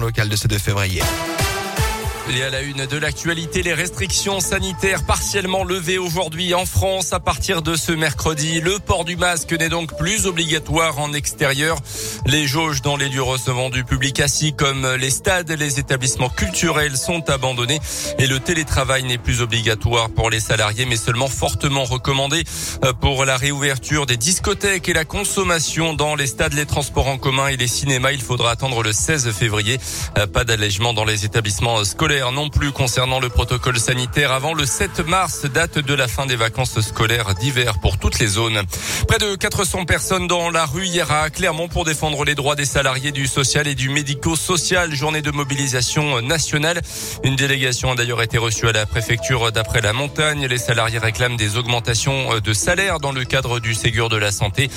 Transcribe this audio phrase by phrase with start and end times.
[0.00, 1.02] local de ce 2 février.
[2.28, 7.20] Et à la une de l'actualité, les restrictions sanitaires partiellement levées aujourd'hui en France à
[7.20, 8.60] partir de ce mercredi.
[8.60, 11.78] Le port du masque n'est donc plus obligatoire en extérieur.
[12.26, 16.96] Les jauges dans les lieux recevant du public assis comme les stades les établissements culturels
[16.96, 17.78] sont abandonnés
[18.18, 22.42] et le télétravail n'est plus obligatoire pour les salariés mais seulement fortement recommandé
[23.00, 27.46] pour la réouverture des discothèques et la consommation dans les stades, les transports en commun
[27.48, 28.10] et les cinémas.
[28.10, 29.78] Il faudra attendre le 16 février.
[30.32, 35.06] Pas d'allègement dans les établissements scolaires non plus concernant le protocole sanitaire avant le 7
[35.06, 38.62] mars, date de la fin des vacances scolaires d'hiver pour toutes les zones.
[39.06, 42.64] Près de 400 personnes dans la rue hier à Clermont pour défendre les droits des
[42.64, 44.94] salariés du social et du médico-social.
[44.94, 46.80] Journée de mobilisation nationale.
[47.22, 50.46] Une délégation a d'ailleurs été reçue à la préfecture d'après la montagne.
[50.46, 54.70] Les salariés réclament des augmentations de salaire dans le cadre du Ségur de la santé.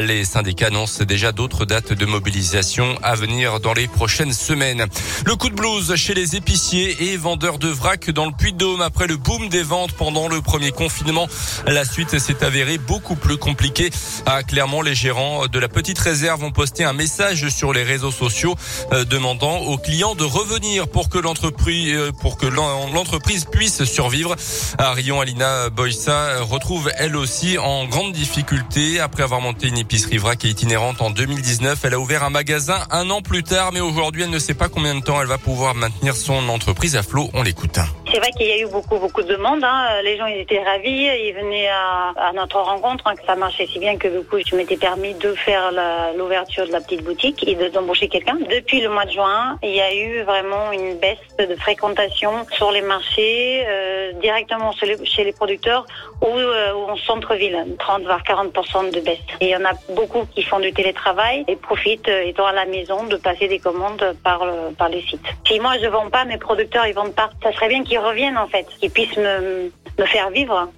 [0.00, 4.86] Les syndicats annoncent déjà d'autres dates de mobilisation à venir dans les prochaines semaines.
[5.26, 9.06] Le coup de blues chez les épiciers et vendeur de vrac dans le Puy-de-Dôme après
[9.06, 11.26] le boom des ventes pendant le premier confinement.
[11.66, 13.90] La suite s'est avérée beaucoup plus compliquée.
[14.26, 18.10] À Clermont, les gérants de la petite réserve ont posté un message sur les réseaux
[18.10, 18.54] sociaux
[18.92, 24.36] euh, demandant aux clients de revenir pour que l'entreprise euh, pour que l'entreprise puisse survivre.
[24.78, 30.18] À Rion, Alina Boysa retrouve elle aussi en grande difficulté après avoir monté une épicerie
[30.18, 31.78] vrac et itinérante en 2019.
[31.84, 34.68] Elle a ouvert un magasin un an plus tard, mais aujourd'hui elle ne sait pas
[34.68, 37.30] combien de temps elle va pouvoir maintenir son entreprise prise à flot.
[37.32, 37.78] On l'écoute.
[38.14, 39.64] C'est vrai qu'il y a eu beaucoup, beaucoup de demandes.
[39.64, 40.00] Hein.
[40.04, 41.08] Les gens ils étaient ravis.
[41.26, 44.54] Ils venaient à, notre rencontre, hein, que ça marchait si bien que du coup, je
[44.54, 45.72] m'étais permis de faire
[46.16, 48.36] l'ouverture de la petite boutique et d'embaucher quelqu'un.
[48.48, 52.70] Depuis le mois de juin, il y a eu vraiment une baisse de fréquentation sur
[52.70, 55.84] les marchés, euh, directement chez les, producteurs
[56.22, 57.66] ou, euh, en centre-ville.
[57.80, 59.18] 30 voire 40% de baisse.
[59.40, 62.52] Et il y en a beaucoup qui font du télétravail et profitent, euh, étant à
[62.52, 64.46] la maison, de passer des commandes par,
[64.78, 65.26] par les sites.
[65.48, 67.30] Si moi je vends pas, mes producteurs ils vendent pas.
[67.42, 70.70] Ça serait bien qu'ils reviennent en fait, qu'ils puissent me, me faire vivre.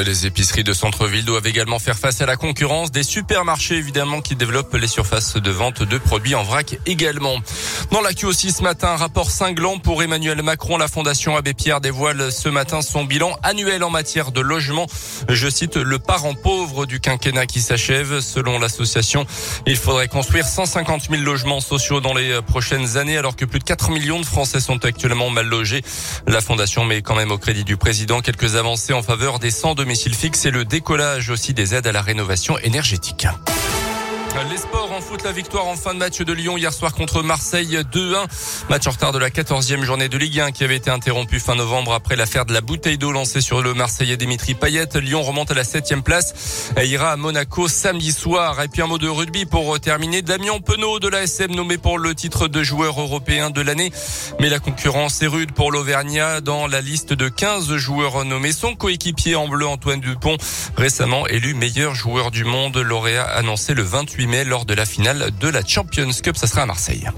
[0.00, 4.34] Les épiceries de centre-ville doivent également faire face à la concurrence des supermarchés évidemment qui
[4.34, 7.36] développent les surfaces de vente de produits en vrac également.
[7.90, 10.78] Dans l'actu aussi ce matin, un rapport cinglant pour Emmanuel Macron.
[10.78, 14.86] La Fondation Abbé Pierre dévoile ce matin son bilan annuel en matière de logement.
[15.28, 18.20] Je cite le parent pauvre du quinquennat qui s'achève.
[18.20, 19.26] Selon l'association,
[19.66, 23.64] il faudrait construire 150 000 logements sociaux dans les prochaines années alors que plus de
[23.64, 25.82] 4 millions de Français sont actuellement mal logés.
[26.26, 29.74] La Fondation met quand même au crédit du président quelques avancées en faveur des 100
[29.82, 33.26] domicile fixe et le décollage aussi des aides à la rénovation énergétique.
[34.34, 37.22] Les sports en foot, la victoire en fin de match de Lyon hier soir contre
[37.22, 38.26] Marseille 2-1.
[38.70, 41.54] Match en retard de la 14e journée de Ligue 1 qui avait été interrompu fin
[41.54, 44.88] novembre après l'affaire de la bouteille d'eau lancée sur le Marseillais Dimitri Payet.
[44.94, 48.62] Lyon remonte à la 7e place et ira à Monaco samedi soir.
[48.62, 50.22] Et puis un mot de rugby pour terminer.
[50.22, 53.92] Damien Penaud de la SM nommé pour le titre de joueur européen de l'année.
[54.40, 58.52] Mais la concurrence est rude pour l'Auvergnat dans la liste de 15 joueurs nommés.
[58.52, 60.38] Son coéquipier en bleu Antoine Dupont,
[60.76, 65.48] récemment élu meilleur joueur du monde, lauréat annoncé le 28 lors de la finale de
[65.48, 66.36] la Champions Cup.
[66.36, 67.08] Ça sera à Marseille.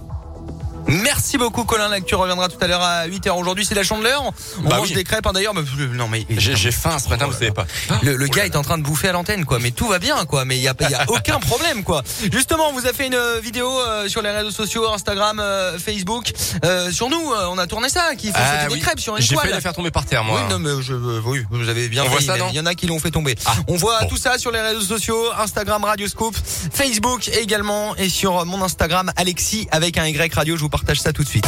[0.86, 3.30] Merci beaucoup Colin L'actu reviendra tout à l'heure à 8h.
[3.30, 4.22] Aujourd'hui c'est la chandeleur.
[4.58, 5.54] On bah mange des crêpes hein, d'ailleurs.
[5.54, 5.62] Mais,
[5.92, 7.66] non mais j'ai faim ce matin, vous savez pas.
[8.02, 9.58] Le, le gars est en train de bouffer à l'antenne quoi.
[9.58, 10.44] Mais tout va bien quoi.
[10.44, 12.02] Mais il y a, y a aucun problème quoi.
[12.32, 16.32] Justement, on vous a fait une vidéo euh, sur les réseaux sociaux, Instagram, euh, Facebook.
[16.64, 18.14] Euh, sur nous, on a tourné ça.
[18.16, 20.42] Qui fait ah, des crêpes sur une J'ai fait la faire tomber par terre moi.
[20.42, 22.04] Oui, non mais je, oui, vous avez bien.
[22.04, 23.34] On ça, Il y en a qui l'ont fait tomber.
[23.46, 26.36] Ah, on voit tout ça sur les réseaux sociaux, Instagram Radio Scoop,
[26.72, 30.56] Facebook également et sur mon Instagram Alexis avec un Y Radio.
[30.56, 31.46] Je vous partage ça tout de suite.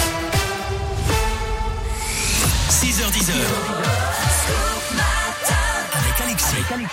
[2.71, 4.36] 6h10.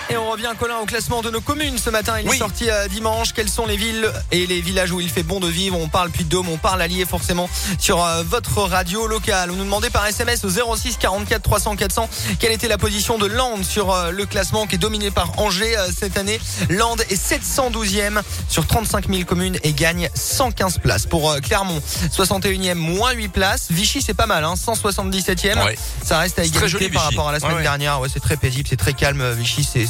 [0.10, 2.14] Et on revient, Colin, au classement de nos communes ce matin.
[2.20, 3.34] Il est sorti euh, dimanche.
[3.34, 5.78] Quelles sont les villes et les villages où il fait bon de vivre?
[5.80, 7.50] On parle puis de Dôme, on parle allié forcément
[7.80, 9.52] sur euh, votre radio locale.
[9.52, 12.10] On nous demandait par SMS au 06 44 300 400
[12.40, 15.76] quelle était la position de Land sur euh, le classement qui est dominé par Angers
[15.98, 16.40] cette année.
[16.70, 21.06] Land est 712e sur 35 000 communes et gagne 115 places.
[21.06, 21.82] Pour Clermont,
[22.16, 23.68] 61e, moins 8 places.
[23.72, 25.76] Vichy, c'est pas mal, hein, 177e.
[26.04, 28.00] Ça reste à égalité par rapport à la semaine dernière.
[28.00, 29.22] Ouais, c'est très paisible, c'est très calme.
[29.34, 29.88] Vichy, c'est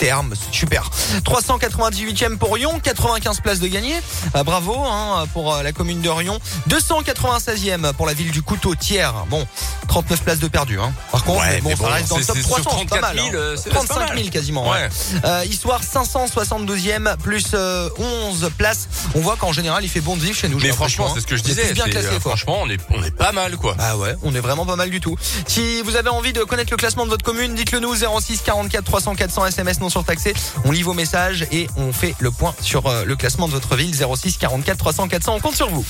[0.00, 0.90] terme, super.
[1.24, 3.94] 398e pour Lyon, 95 places de gagné.
[4.34, 6.40] Euh, bravo hein, pour euh, la commune de Rion.
[6.70, 9.12] 296e pour la ville du Couteau, tiers.
[9.28, 9.46] Bon,
[9.88, 10.80] 39 places de perdu.
[10.80, 10.92] Hein.
[11.12, 13.20] Par contre, bon, ça reste dans le top 300, c'est pas mal.
[13.68, 14.70] 35 000 quasiment.
[14.70, 14.88] Ouais.
[15.24, 18.88] Euh, histoire 572e plus 11 places.
[19.14, 20.58] On voit qu'en général, il fait bon de vivre chez nous.
[20.60, 21.12] Mais franchement, hein.
[21.14, 21.74] c'est ce que je disais.
[21.74, 23.76] Bien classé, franchement, on est, on est pas mal, quoi.
[23.78, 25.16] Ah ouais, on est vraiment pas mal du tout.
[25.46, 28.82] Si vous avez envie de connaître le classement de votre commune, dites-le nous 06 44
[28.82, 30.34] 300 400 SMS non surtaxé.
[30.64, 33.76] On lit vos messages et on fait le point sur euh, le classement de votre
[33.76, 35.34] ville 06 44 300 400.
[35.36, 35.84] On compte sur vous.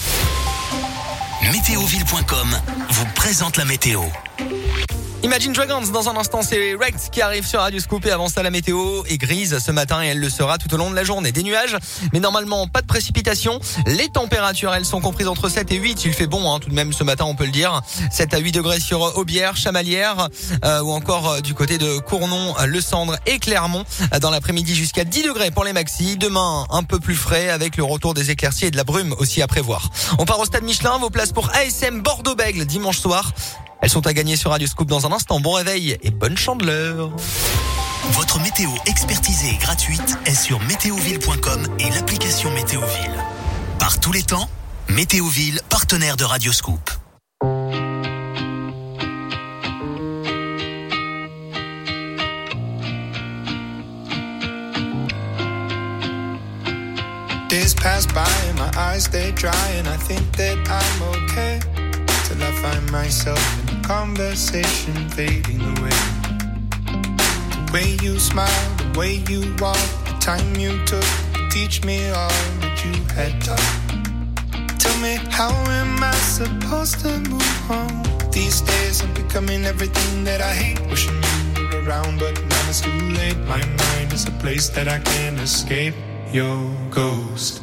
[1.53, 2.57] météoville.com
[2.91, 4.03] vous présente la météo.
[5.23, 8.43] Imagine Dragons, dans un instant, c'est Rex qui arrive sur Radio Scoop et avant ça,
[8.43, 11.05] la météo est grise ce matin et elle le sera tout au long de la
[11.05, 11.31] journée.
[11.31, 11.77] Des nuages,
[12.15, 13.61] mais normalement pas de précipitation.
[13.85, 16.07] Les températures, elles sont comprises entre 7 et 8.
[16.07, 17.83] Il fait bon, hein, tout de même ce matin, on peut le dire.
[18.11, 20.29] 7 à 8 degrés sur Aubière, Chamalières
[20.65, 23.85] euh, ou encore euh, du côté de Cournon, Le Cendre et Clermont.
[24.23, 26.17] Dans l'après-midi jusqu'à 10 degrés pour les maxis.
[26.17, 29.43] Demain, un peu plus frais avec le retour des éclaircies et de la brume aussi
[29.43, 29.91] à prévoir.
[30.19, 33.33] On part au stade Michelin, vos places pour ASM Bordeaux-Bègle dimanche soir.
[33.83, 35.41] Elles sont à gagner sur Radio Scoop dans un instant.
[35.41, 37.11] Bon réveil et bonne chandeleur.
[38.13, 43.25] Votre météo expertisée et gratuite est sur météoville.com et l'application Météoville.
[43.79, 44.49] Par tous les temps,
[44.89, 46.91] Météoville, partenaire de Radio Scoop.
[57.49, 61.70] Days pass by and my eyes they dry and I think that I'm okay
[62.91, 66.01] myself in a conversation fading away.
[66.87, 71.05] The way you smile, the way you walk, the time you took
[71.35, 72.29] to teach me all
[72.61, 74.79] that you had taught.
[74.81, 78.03] Tell me, how am I supposed to move on?
[78.33, 80.81] These days I'm becoming everything that I hate.
[80.89, 81.23] Wishing
[81.57, 83.39] you were around, but now it's too late.
[83.47, 85.95] My mind is a place that I can't escape.
[86.33, 87.63] Your ghost.